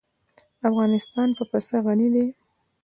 افغانستان 0.69 1.29
په 1.37 1.43
پسه 1.51 1.77
غني 1.85 2.07
دی. 2.15 2.27